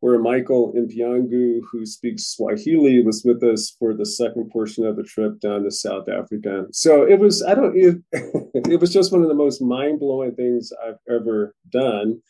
where 0.01 0.19
Michael 0.19 0.73
Mpiangu, 0.73 1.61
who 1.71 1.85
speaks 1.85 2.27
Swahili, 2.35 3.03
was 3.03 3.23
with 3.23 3.43
us 3.43 3.77
for 3.79 3.93
the 3.95 4.07
second 4.07 4.51
portion 4.51 4.87
of 4.87 4.97
the 4.97 5.03
trip 5.03 5.39
down 5.41 5.63
to 5.65 5.71
South 5.71 6.09
Africa. 6.09 6.67
So 6.73 7.07
it 7.07 7.19
was, 7.19 7.43
I 7.43 7.55
don't, 7.55 7.77
it, 7.77 7.99
it 8.13 8.81
was 8.81 8.93
just 8.93 9.13
one 9.13 9.23
of 9.23 9.29
the 9.29 9.35
most 9.35 9.61
mind 9.61 10.01
blowing 10.01 10.35
things 10.35 10.73
I've 10.85 10.99
ever 11.09 11.55
done. 11.69 12.21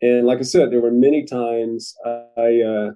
And 0.00 0.26
like 0.26 0.38
I 0.38 0.42
said, 0.42 0.70
there 0.70 0.80
were 0.80 0.90
many 0.90 1.24
times 1.24 1.94
I 2.06 2.62
uh, 2.62 2.90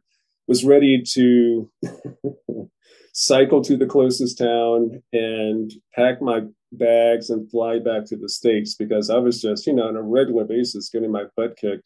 was 0.53 0.67
ready 0.67 1.03
to 1.03 1.71
cycle 3.15 3.63
to 3.63 3.75
the 3.75 3.87
closest 3.87 4.37
town 4.37 5.03
and 5.11 5.73
pack 5.95 6.21
my 6.21 6.41
bags 6.73 7.31
and 7.31 7.51
fly 7.51 7.79
back 7.79 8.05
to 8.05 8.17
the 8.19 8.29
States 8.29 8.75
because 8.75 9.09
I 9.09 9.17
was 9.17 9.41
just, 9.41 9.67
you 9.67 9.73
know, 9.73 9.89
on 9.89 9.97
a 9.97 10.03
regular 10.03 10.45
basis 10.45 10.91
getting 10.91 11.11
my 11.11 11.25
butt 11.39 11.57
kicked. 11.57 11.85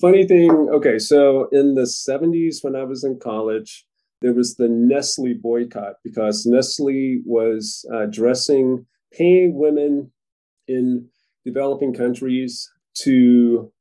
Funny 0.00 0.26
thing 0.26 0.50
okay 0.72 0.98
so 0.98 1.48
in 1.50 1.74
the 1.74 1.88
70s 2.08 2.58
when 2.62 2.76
i 2.76 2.84
was 2.84 3.02
in 3.02 3.18
college 3.18 3.84
there 4.20 4.32
was 4.32 4.54
the 4.54 4.68
nestle 4.68 5.34
boycott 5.34 5.94
because 6.04 6.46
nestle 6.46 7.20
was 7.26 7.84
uh, 7.92 8.06
dressing 8.06 8.86
paying 9.12 9.58
women 9.58 10.12
in 10.68 11.08
developing 11.44 11.92
countries 11.92 12.70
to 12.94 13.72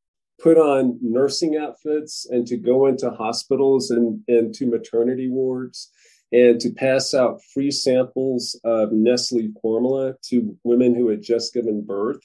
put 0.41 0.57
on 0.57 0.97
nursing 1.01 1.57
outfits 1.57 2.25
and 2.29 2.47
to 2.47 2.57
go 2.57 2.87
into 2.87 3.09
hospitals 3.11 3.91
and, 3.91 4.21
and 4.27 4.53
to 4.55 4.65
maternity 4.65 5.29
wards 5.29 5.91
and 6.31 6.59
to 6.61 6.71
pass 6.71 7.13
out 7.13 7.41
free 7.53 7.71
samples 7.71 8.59
of 8.63 8.91
Nestle 8.91 9.49
formula 9.61 10.13
to 10.29 10.57
women 10.63 10.95
who 10.95 11.09
had 11.09 11.21
just 11.21 11.53
given 11.53 11.85
birth. 11.85 12.21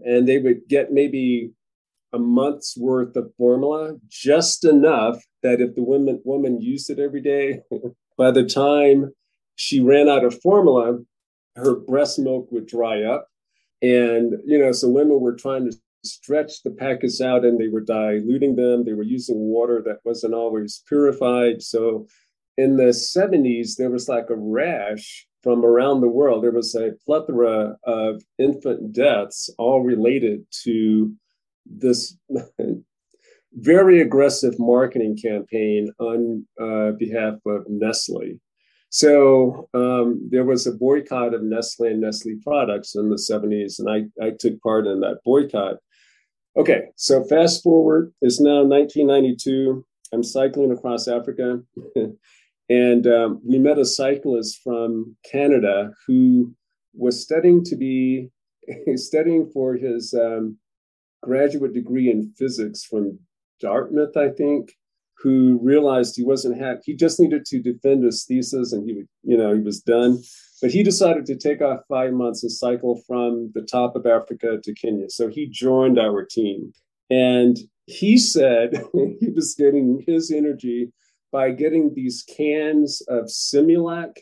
And 0.00 0.26
they 0.26 0.38
would 0.38 0.68
get 0.68 0.92
maybe 0.92 1.50
a 2.12 2.18
month's 2.18 2.76
worth 2.76 3.16
of 3.16 3.32
formula, 3.36 3.96
just 4.08 4.64
enough 4.64 5.22
that 5.42 5.60
if 5.60 5.74
the 5.74 5.82
woman 5.82 6.20
woman 6.24 6.60
used 6.60 6.90
it 6.90 6.98
every 6.98 7.20
day, 7.20 7.60
by 8.16 8.30
the 8.30 8.44
time 8.44 9.12
she 9.56 9.80
ran 9.80 10.08
out 10.08 10.24
of 10.24 10.40
formula, 10.40 10.98
her 11.56 11.76
breast 11.76 12.18
milk 12.18 12.50
would 12.50 12.66
dry 12.66 13.02
up. 13.02 13.28
And 13.82 14.34
you 14.44 14.58
know, 14.58 14.72
so 14.72 14.88
women 14.88 15.20
were 15.20 15.34
trying 15.34 15.70
to 15.70 15.76
stretch 16.04 16.62
the 16.62 16.70
packets 16.70 17.20
out 17.20 17.44
and 17.44 17.58
they 17.58 17.68
were 17.68 17.80
diluting 17.80 18.56
them. 18.56 18.84
They 18.84 18.94
were 18.94 19.02
using 19.02 19.38
water 19.38 19.82
that 19.84 19.98
wasn't 20.04 20.34
always 20.34 20.82
purified. 20.88 21.62
So 21.62 22.06
in 22.56 22.76
the 22.76 22.92
70s, 22.92 23.76
there 23.76 23.90
was 23.90 24.08
like 24.08 24.30
a 24.30 24.36
rash 24.36 25.26
from 25.42 25.64
around 25.64 26.00
the 26.00 26.08
world. 26.08 26.44
There 26.44 26.50
was 26.50 26.74
a 26.74 26.92
plethora 27.04 27.76
of 27.84 28.22
infant 28.38 28.92
deaths, 28.92 29.50
all 29.58 29.82
related 29.82 30.44
to 30.64 31.12
this 31.66 32.16
very 33.52 34.00
aggressive 34.00 34.58
marketing 34.58 35.16
campaign 35.16 35.92
on 35.98 36.46
uh, 36.60 36.92
behalf 36.92 37.34
of 37.46 37.64
Nestle. 37.68 38.38
So 38.90 39.68
um, 39.72 40.28
there 40.30 40.44
was 40.44 40.66
a 40.66 40.72
boycott 40.72 41.32
of 41.32 41.44
Nestle 41.44 41.86
and 41.86 42.00
Nestle 42.00 42.36
products 42.42 42.96
in 42.96 43.08
the 43.08 43.16
70s, 43.16 43.78
and 43.78 43.88
I, 43.88 44.24
I 44.24 44.30
took 44.38 44.60
part 44.60 44.86
in 44.86 45.00
that 45.00 45.20
boycott. 45.24 45.76
Okay, 46.56 46.88
so 46.96 47.22
fast 47.24 47.62
forward, 47.62 48.12
it's 48.20 48.40
now 48.40 48.64
1992. 48.64 49.84
I'm 50.12 50.24
cycling 50.24 50.72
across 50.72 51.06
Africa, 51.06 51.60
and 52.68 53.06
um, 53.06 53.40
we 53.44 53.58
met 53.60 53.78
a 53.78 53.84
cyclist 53.84 54.60
from 54.64 55.16
Canada 55.30 55.92
who 56.08 56.52
was 56.92 57.22
studying 57.22 57.64
to 57.66 57.76
be 57.76 58.30
studying 58.96 59.48
for 59.52 59.74
his 59.74 60.12
um, 60.14 60.56
graduate 61.22 61.74
degree 61.74 62.10
in 62.10 62.32
physics 62.36 62.82
from 62.82 63.20
Dartmouth, 63.60 64.16
I 64.16 64.30
think, 64.30 64.72
who 65.22 65.58
realized 65.62 66.16
he 66.16 66.24
wasn't 66.24 66.60
happy. 66.60 66.80
He 66.84 66.94
just 66.94 67.20
needed 67.20 67.44
to 67.46 67.60
defend 67.60 68.04
his 68.04 68.24
thesis 68.24 68.72
and 68.72 68.88
he 68.88 68.94
would, 68.94 69.08
you 69.22 69.36
know, 69.36 69.54
he 69.54 69.60
was 69.60 69.80
done. 69.80 70.18
But 70.62 70.70
he 70.70 70.82
decided 70.82 71.26
to 71.26 71.36
take 71.36 71.62
off 71.62 71.80
five 71.88 72.12
months 72.12 72.42
and 72.42 72.52
cycle 72.52 73.02
from 73.06 73.50
the 73.54 73.62
top 73.62 73.96
of 73.96 74.06
Africa 74.06 74.58
to 74.62 74.74
Kenya. 74.74 75.08
So 75.08 75.28
he 75.28 75.46
joined 75.46 75.98
our 75.98 76.24
team. 76.24 76.72
And 77.10 77.58
he 77.86 78.18
said 78.18 78.84
he 79.20 79.30
was 79.34 79.54
getting 79.54 80.04
his 80.06 80.30
energy 80.30 80.92
by 81.32 81.50
getting 81.50 81.94
these 81.94 82.24
cans 82.36 83.02
of 83.08 83.26
Similac, 83.26 84.16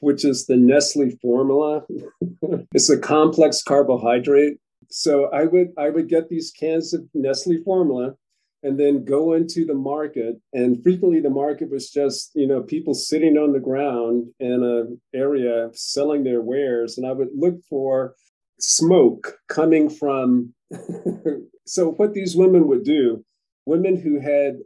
which 0.00 0.24
is 0.24 0.46
the 0.46 0.56
Nestle 0.56 1.10
formula. 1.22 1.82
it's 2.72 2.90
a 2.90 2.98
complex 2.98 3.62
carbohydrate 3.62 4.58
so 4.90 5.30
I 5.32 5.44
would 5.44 5.68
I 5.78 5.88
would 5.90 6.08
get 6.08 6.28
these 6.28 6.50
cans 6.50 6.92
of 6.92 7.02
Nestle 7.14 7.62
formula, 7.64 8.14
and 8.62 8.78
then 8.78 9.04
go 9.04 9.32
into 9.32 9.64
the 9.64 9.74
market. 9.74 10.36
And 10.52 10.82
frequently 10.82 11.20
the 11.20 11.30
market 11.30 11.70
was 11.70 11.90
just, 11.90 12.30
you 12.34 12.46
know, 12.46 12.62
people 12.62 12.94
sitting 12.94 13.36
on 13.36 13.52
the 13.52 13.60
ground 13.60 14.26
in 14.38 14.62
an 14.62 15.00
area 15.14 15.70
selling 15.72 16.24
their 16.24 16.42
wares. 16.42 16.98
And 16.98 17.06
I 17.06 17.12
would 17.12 17.30
look 17.34 17.56
for 17.68 18.14
smoke 18.58 19.38
coming 19.48 19.88
from. 19.88 20.54
so 21.66 21.90
what 21.92 22.12
these 22.12 22.36
women 22.36 22.68
would 22.68 22.84
do, 22.84 23.24
women 23.66 23.96
who 23.96 24.20
had 24.20 24.58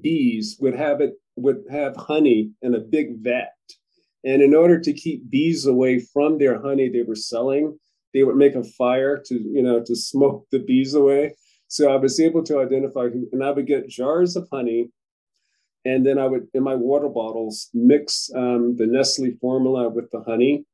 bees 0.00 0.56
would 0.60 0.74
have 0.74 1.00
it 1.00 1.14
would 1.36 1.64
have 1.70 1.96
honey 1.96 2.52
in 2.62 2.74
a 2.74 2.80
big 2.80 3.22
vat. 3.22 3.50
And 4.24 4.42
in 4.42 4.54
order 4.54 4.80
to 4.80 4.92
keep 4.92 5.30
bees 5.30 5.66
away 5.66 6.00
from 6.00 6.38
their 6.38 6.60
honey 6.60 6.88
they 6.88 7.02
were 7.02 7.14
selling, 7.14 7.78
they 8.12 8.24
would 8.24 8.36
make 8.36 8.54
a 8.54 8.64
fire 8.64 9.20
to, 9.26 9.34
you 9.34 9.62
know, 9.62 9.82
to 9.84 9.94
smoke 9.94 10.46
the 10.50 10.58
bees 10.58 10.94
away. 10.94 11.36
So 11.68 11.92
I 11.92 11.96
was 11.96 12.18
able 12.18 12.42
to 12.44 12.60
identify 12.60 13.08
who, 13.08 13.28
and 13.32 13.44
I 13.44 13.50
would 13.50 13.66
get 13.66 13.88
jars 13.88 14.36
of 14.36 14.48
honey. 14.50 14.90
And 15.84 16.04
then 16.04 16.18
I 16.18 16.26
would, 16.26 16.48
in 16.54 16.62
my 16.62 16.74
water 16.74 17.08
bottles, 17.08 17.68
mix 17.72 18.30
um, 18.34 18.76
the 18.76 18.86
Nestle 18.86 19.32
formula 19.40 19.88
with 19.88 20.10
the 20.10 20.22
honey. 20.22 20.64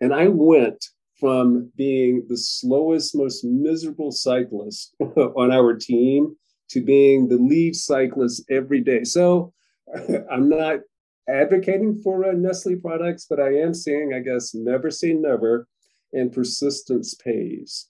And 0.00 0.14
I 0.14 0.28
went 0.28 0.84
from 1.18 1.70
being 1.76 2.24
the 2.28 2.36
slowest, 2.36 3.14
most 3.14 3.44
miserable 3.44 4.12
cyclist 4.12 4.94
on 5.00 5.50
our 5.52 5.74
team 5.74 6.36
to 6.70 6.80
being 6.80 7.28
the 7.28 7.36
lead 7.36 7.74
cyclist 7.74 8.44
every 8.50 8.80
day. 8.80 9.04
So 9.04 9.52
I'm 10.30 10.48
not 10.48 10.80
advocating 11.28 12.00
for 12.02 12.24
uh, 12.24 12.32
Nestle 12.32 12.76
products, 12.76 13.26
but 13.28 13.40
I 13.40 13.54
am 13.54 13.74
saying, 13.74 14.12
I 14.14 14.20
guess, 14.20 14.54
never 14.54 14.90
say 14.90 15.12
never, 15.12 15.66
and 16.12 16.32
persistence 16.32 17.14
pays. 17.14 17.88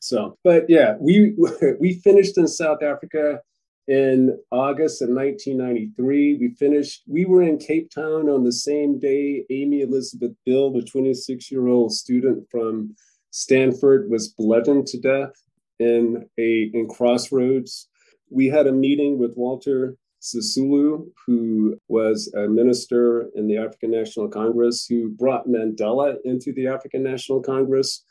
So, 0.00 0.38
but 0.44 0.66
yeah, 0.68 0.94
we 1.00 1.34
we 1.80 1.94
finished 1.94 2.38
in 2.38 2.46
South 2.46 2.82
Africa 2.82 3.40
in 3.88 4.38
August 4.50 5.02
of 5.02 5.10
1993. 5.10 6.38
We 6.40 6.50
finished. 6.50 7.02
We 7.06 7.24
were 7.24 7.42
in 7.42 7.58
Cape 7.58 7.90
Town 7.90 8.28
on 8.28 8.44
the 8.44 8.52
same 8.52 8.98
day. 8.98 9.44
Amy 9.50 9.82
Elizabeth 9.82 10.32
Biehl, 10.46 10.74
the 10.74 10.84
26 10.84 11.50
year 11.50 11.68
old 11.68 11.92
student 11.92 12.46
from 12.50 12.94
Stanford, 13.30 14.10
was 14.10 14.28
bludgeoned 14.28 14.86
to 14.88 15.00
death 15.00 15.32
in 15.78 16.28
a 16.38 16.70
in 16.72 16.88
Crossroads. 16.88 17.88
We 18.30 18.46
had 18.46 18.66
a 18.66 18.72
meeting 18.72 19.18
with 19.18 19.34
Walter 19.36 19.96
Sisulu, 20.20 21.06
who 21.26 21.78
was 21.88 22.32
a 22.34 22.48
minister 22.48 23.28
in 23.36 23.46
the 23.46 23.58
African 23.58 23.92
National 23.92 24.28
Congress, 24.28 24.86
who 24.86 25.10
brought 25.10 25.46
Mandela 25.46 26.16
into 26.24 26.52
the 26.52 26.66
African 26.66 27.02
National 27.02 27.40
Congress, 27.40 28.02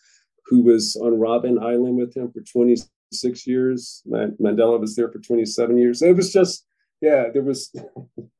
who 0.48 0.62
was 0.62 0.96
on 0.96 1.14
Robben 1.14 1.62
Island 1.62 1.98
with 1.98 2.16
him 2.16 2.32
for 2.32 2.42
26 2.42 3.48
years. 3.48 4.04
Mandela 4.08 4.80
was 4.80 4.96
there 4.96 5.12
for 5.12 5.20
27 5.20 5.78
years. 5.78 6.02
It 6.02 6.16
was 6.16 6.32
just, 6.32 6.66
yeah, 7.02 7.26
there 7.34 7.44
was, 7.44 7.74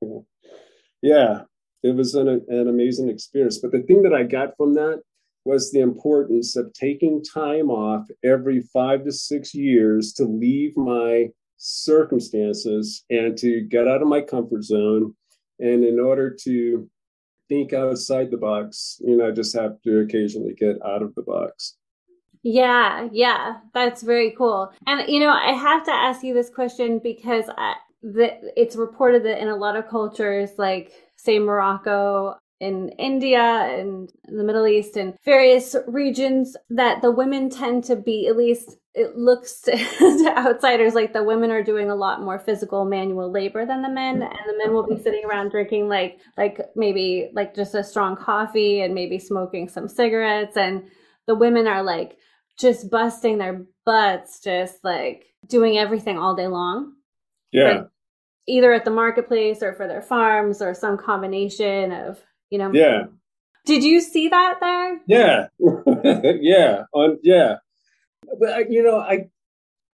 yeah, 1.02 1.42
it 1.84 1.96
was 1.96 2.16
an, 2.16 2.28
an 2.48 2.68
amazing 2.68 3.10
experience. 3.10 3.60
But 3.60 3.72
the 3.72 3.82
thing 3.84 4.04
that 4.04 4.14
I 4.14 4.24
got 4.24 4.56
from 4.58 4.76
that 4.76 5.02
was 5.46 5.72
the 5.72 5.80
importance 5.80 6.56
of 6.56 6.74
taking 6.74 7.24
time 7.24 7.70
off 7.70 8.08
every 8.24 8.62
five 8.74 9.04
to 9.06 9.12
six 9.12 9.54
years 9.54 10.12
to 10.14 10.26
leave 10.26 10.76
my 10.76 11.30
circumstances 11.58 13.04
and 13.10 13.38
to 13.38 13.62
get 13.62 13.88
out 13.88 14.02
of 14.02 14.08
my 14.08 14.22
comfort 14.22 14.64
zone. 14.64 15.16
And 15.60 15.86
in 15.86 16.00
order 16.00 16.36
to 16.44 16.90
think 17.48 17.74
outside 17.74 18.32
the 18.32 18.38
box, 18.38 18.98
you 19.02 19.16
know, 19.16 19.28
I 19.28 19.32
just 19.32 19.56
have 19.56 19.82
to 19.84 20.00
occasionally 20.00 20.56
get 20.56 20.78
out 20.86 21.04
of 21.04 21.14
the 21.16 21.22
box. 21.22 21.78
Yeah, 22.48 23.08
yeah, 23.12 23.56
that's 23.74 24.04
very 24.04 24.30
cool. 24.38 24.72
And 24.86 25.10
you 25.10 25.20
know, 25.20 25.32
I 25.32 25.54
have 25.54 25.84
to 25.86 25.92
ask 25.92 26.24
you 26.24 26.36
this 26.36 26.52
question 26.52 27.00
because 27.00 27.46
I, 27.58 27.74
the, 28.04 28.38
it's 28.56 28.76
reported 28.76 29.26
that 29.26 29.42
in 29.42 29.48
a 29.48 29.56
lot 29.56 29.76
of 29.76 29.88
cultures, 29.88 30.52
like 30.60 30.92
say 31.16 31.40
Morocco, 31.40 32.36
in 32.60 32.90
India 33.00 33.42
and 33.42 34.12
the 34.28 34.44
Middle 34.44 34.68
East 34.68 34.96
and 34.96 35.16
various 35.26 35.76
regions 35.88 36.56
that 36.70 37.02
the 37.02 37.10
women 37.10 37.50
tend 37.50 37.84
to 37.86 37.96
be 37.96 38.28
at 38.28 38.38
least 38.38 38.78
it 38.94 39.18
looks 39.18 39.60
to, 39.62 39.72
to, 40.00 40.34
outsiders 40.38 40.94
like 40.94 41.14
the 41.14 41.24
women 41.24 41.52
are 41.52 41.64
doing 41.64 41.90
a 41.90 41.96
lot 41.96 42.22
more 42.22 42.40
physical 42.40 42.86
manual 42.86 43.30
labor 43.30 43.66
than 43.66 43.82
the 43.82 43.90
men 43.90 44.22
and 44.22 44.40
the 44.48 44.58
men 44.58 44.74
will 44.74 44.88
be 44.88 45.02
sitting 45.02 45.26
around 45.26 45.50
drinking 45.50 45.90
like 45.90 46.20
like 46.38 46.62
maybe 46.78 47.30
like 47.34 47.54
just 47.54 47.76
a 47.76 47.84
strong 47.84 48.16
coffee 48.16 48.82
and 48.82 48.94
maybe 48.94 49.20
smoking 49.20 49.68
some 49.68 49.90
cigarettes 49.90 50.56
and 50.56 50.82
the 51.28 51.36
women 51.36 51.68
are 51.68 51.84
like 51.84 52.18
just 52.60 52.90
busting 52.90 53.38
their 53.38 53.66
butts 53.86 54.40
just 54.40 54.84
like 54.84 55.26
doing 55.48 55.78
everything 55.78 56.18
all 56.18 56.36
day 56.36 56.48
long. 56.48 56.94
Yeah. 57.52 57.64
Like, 57.64 57.88
either 58.48 58.74
at 58.74 58.86
the 58.86 58.92
marketplace 58.92 59.64
or 59.64 59.74
for 59.74 59.88
their 59.88 60.02
farms 60.02 60.62
or 60.62 60.74
some 60.74 60.98
combination 60.98 61.92
of 61.92 62.20
you 62.50 62.58
know. 62.58 62.72
Yeah. 62.74 63.06
Did 63.66 63.84
you 63.84 64.00
see 64.00 64.30
that 64.30 64.60
there? 64.60 65.02
Yeah. 65.08 65.48
Yeah. 66.42 66.84
On 66.94 67.18
yeah. 67.24 67.56
But 68.40 68.72
you 68.72 68.84
know 68.84 69.00
i 69.00 69.28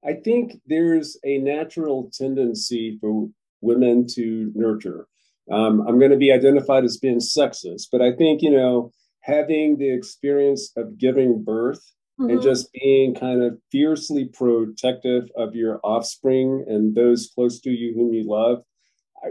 i 0.04 0.12
think 0.12 0.60
there's 0.66 1.18
a 1.24 1.38
natural 1.38 2.10
tendency 2.12 2.98
for 3.00 3.28
women 3.60 4.06
to 4.14 4.52
nurture. 4.54 5.06
Um, 5.50 5.80
i'm 5.88 5.98
going 5.98 6.10
to 6.10 6.18
be 6.18 6.30
identified 6.30 6.84
as 6.84 6.98
being 6.98 7.20
sexist 7.20 7.88
but 7.90 8.02
i 8.02 8.14
think 8.14 8.42
you 8.42 8.50
know 8.50 8.92
having 9.22 9.78
the 9.78 9.90
experience 9.90 10.70
of 10.76 10.98
giving 10.98 11.42
birth 11.42 11.82
mm-hmm. 12.18 12.30
and 12.30 12.42
just 12.42 12.72
being 12.72 13.14
kind 13.14 13.42
of 13.42 13.58
fiercely 13.70 14.26
protective 14.26 15.30
of 15.36 15.54
your 15.54 15.80
offspring 15.82 16.64
and 16.68 16.94
those 16.94 17.30
close 17.34 17.60
to 17.60 17.70
you 17.70 17.94
whom 17.94 18.12
you 18.12 18.28
love. 18.28 18.62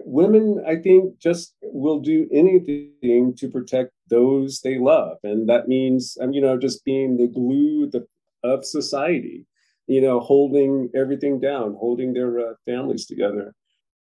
Women 0.04 0.64
i 0.68 0.76
think 0.76 1.18
just 1.18 1.56
will 1.62 2.00
do 2.00 2.28
anything 2.32 3.34
to 3.38 3.50
protect 3.50 3.92
those 4.10 4.62
they 4.62 4.78
love. 4.78 5.18
And 5.24 5.48
that 5.50 5.68
means 5.68 6.18
um, 6.22 6.34
you 6.34 6.42
know 6.42 6.58
just 6.58 6.84
being 6.84 7.18
the 7.18 7.28
glue 7.28 7.90
of 8.44 8.66
society 8.66 9.46
you 9.88 10.02
know 10.02 10.20
holding 10.20 10.90
everything 10.96 11.40
down 11.40 11.76
holding 11.80 12.14
their 12.14 12.40
uh, 12.40 12.54
families 12.66 13.06
together. 13.06 13.54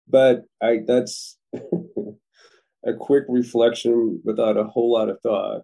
But 0.07 0.43
i 0.61 0.79
that's 0.87 1.37
a 1.53 2.93
quick 2.97 3.25
reflection 3.27 4.21
without 4.23 4.57
a 4.57 4.63
whole 4.63 4.91
lot 4.91 5.09
of 5.09 5.19
thought 5.21 5.63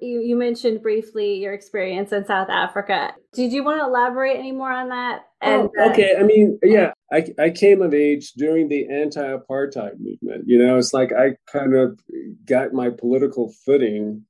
you, 0.00 0.20
you 0.20 0.36
mentioned 0.36 0.82
briefly 0.82 1.34
your 1.34 1.52
experience 1.52 2.12
in 2.12 2.24
South 2.24 2.48
Africa. 2.48 3.12
Did 3.32 3.52
you 3.52 3.64
want 3.64 3.80
to 3.80 3.86
elaborate 3.86 4.36
any 4.36 4.52
more 4.52 4.72
on 4.72 4.88
that? 4.88 5.22
And, 5.40 5.70
oh, 5.78 5.90
okay. 5.90 6.16
I 6.18 6.22
mean, 6.22 6.58
yeah, 6.62 6.92
I, 7.12 7.26
I 7.38 7.50
came 7.50 7.82
of 7.82 7.94
age 7.94 8.32
during 8.32 8.68
the 8.68 8.88
anti 8.88 9.20
apartheid 9.20 9.98
movement. 9.98 10.44
You 10.46 10.58
know, 10.58 10.76
it's 10.76 10.92
like 10.92 11.12
I 11.12 11.36
kind 11.50 11.74
of 11.74 11.98
got 12.44 12.72
my 12.72 12.90
political 12.90 13.52
footing 13.64 14.24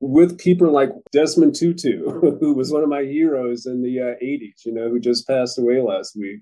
with 0.00 0.38
people 0.38 0.70
like 0.70 0.90
Desmond 1.12 1.54
Tutu, 1.54 2.10
who 2.40 2.54
was 2.54 2.70
one 2.70 2.82
of 2.82 2.88
my 2.88 3.02
heroes 3.02 3.66
in 3.66 3.82
the 3.82 4.00
uh, 4.00 4.24
80s, 4.24 4.66
you 4.66 4.74
know, 4.74 4.88
who 4.88 5.00
just 5.00 5.26
passed 5.26 5.58
away 5.58 5.80
last 5.80 6.14
week, 6.16 6.40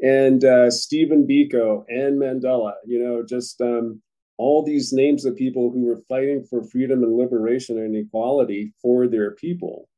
and 0.00 0.44
uh, 0.44 0.70
Stephen 0.70 1.26
Biko 1.26 1.84
and 1.88 2.20
Mandela, 2.20 2.72
you 2.84 3.02
know, 3.02 3.24
just 3.26 3.60
um, 3.60 4.02
all 4.36 4.64
these 4.64 4.92
names 4.92 5.24
of 5.24 5.36
people 5.36 5.70
who 5.70 5.84
were 5.84 6.02
fighting 6.08 6.44
for 6.44 6.64
freedom 6.64 7.02
and 7.02 7.16
liberation 7.16 7.78
and 7.78 7.96
equality 7.96 8.72
for 8.82 9.06
their 9.06 9.32
people 9.32 9.88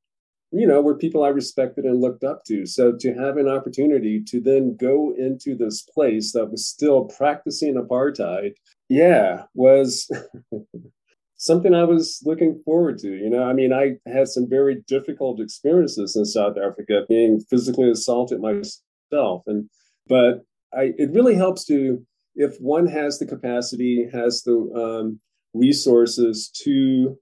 you 0.53 0.67
know 0.67 0.81
were 0.81 0.97
people 0.97 1.25
i 1.25 1.29
respected 1.29 1.85
and 1.85 2.01
looked 2.01 2.25
up 2.25 2.45
to. 2.45 2.67
So 2.67 2.93
to 2.93 3.15
have 3.15 3.37
an 3.37 3.49
opportunity 3.49 4.23
to 4.25 4.41
then 4.41 4.77
go 4.77 5.15
into 5.17 5.57
this 5.57 5.83
place 5.83 6.33
that 6.33 6.51
was 6.51 6.67
still 6.67 7.05
practicing 7.05 7.75
apartheid 7.75 8.53
yeah 8.89 9.43
was 9.55 10.11
something 11.37 11.75
i 11.75 11.85
was 11.85 12.23
looking 12.25 12.61
forward 12.65 12.99
to 12.99 13.09
you 13.09 13.29
know. 13.29 13.43
I 13.43 13.53
mean 13.53 13.73
i 13.73 13.97
had 14.07 14.29
some 14.29 14.49
very 14.49 14.83
difficult 14.87 15.41
experiences 15.41 16.17
in 16.17 16.25
south 16.25 16.57
africa 16.57 17.03
being 17.09 17.41
physically 17.41 17.91
assaulted 17.91 18.41
myself 18.41 19.43
and 19.47 19.69
but 20.09 20.43
i 20.73 20.93
it 20.97 21.11
really 21.13 21.35
helps 21.35 21.65
to 21.67 22.05
if 22.37 22.57
one 22.61 22.87
has 22.87 23.19
the 23.19 23.27
capacity, 23.27 24.09
has 24.13 24.43
the 24.43 24.57
um, 24.75 25.21
resources 25.55 26.51
to 26.65 27.19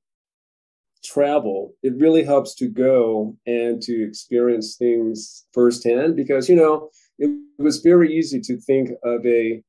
travel, 1.05 1.74
it 1.83 1.94
really 1.96 2.24
helps 2.24 2.55
to 2.57 2.68
go 2.68 3.37
and 3.46 3.81
to 3.83 4.07
experience 4.07 4.77
things 4.77 5.46
firsthand 5.53 6.16
because, 6.16 6.48
you 6.48 6.57
know, 6.57 6.90
it 7.18 7.31
was 7.59 7.79
very 7.79 8.12
easy 8.12 8.40
to 8.40 8.59
think 8.61 8.90
of 9.05 9.24
a, 9.24 9.62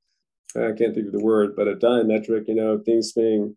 I 0.56 0.72
can't 0.72 0.96
think 0.96 1.08
of 1.08 1.12
the 1.12 1.24
word, 1.24 1.56
but 1.56 1.68
a 1.68 1.76
diametric, 1.76 2.48
you 2.48 2.56
know, 2.56 2.80
things 2.80 3.12
being 3.12 3.56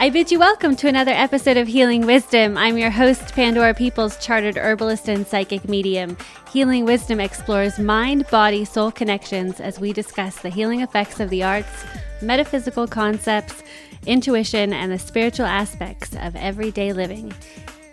I 0.00 0.08
bid 0.08 0.30
you 0.30 0.38
welcome 0.38 0.74
to 0.76 0.88
another 0.88 1.10
episode 1.10 1.58
of 1.58 1.68
Healing 1.68 2.06
Wisdom. 2.06 2.56
I'm 2.56 2.78
your 2.78 2.88
host, 2.88 3.34
Pandora 3.34 3.74
Peoples, 3.74 4.16
chartered 4.24 4.56
herbalist 4.56 5.06
and 5.06 5.26
psychic 5.26 5.68
medium. 5.68 6.16
Healing 6.50 6.86
Wisdom 6.86 7.20
explores 7.20 7.78
mind, 7.78 8.26
body, 8.28 8.64
soul 8.64 8.90
connections 8.90 9.60
as 9.60 9.80
we 9.80 9.92
discuss 9.92 10.38
the 10.38 10.48
healing 10.48 10.80
effects 10.80 11.20
of 11.20 11.28
the 11.28 11.42
arts, 11.42 11.84
metaphysical 12.22 12.86
concepts, 12.86 13.62
intuition, 14.06 14.72
and 14.72 14.90
the 14.90 14.98
spiritual 14.98 15.44
aspects 15.44 16.16
of 16.16 16.34
everyday 16.36 16.94
living. 16.94 17.34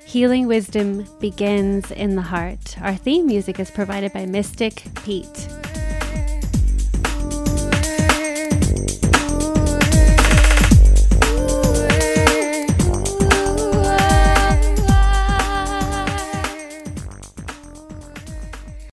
Healing 0.10 0.48
wisdom 0.48 1.06
begins 1.19 1.91
in 1.91 2.15
the 2.15 2.24
heart. 2.24 2.82
Our 2.82 2.95
theme 2.95 3.28
music 3.28 3.60
is 3.60 3.69
provided 3.69 4.12
by 4.12 4.26
Mystic 4.26 4.82
Pete. 5.06 5.69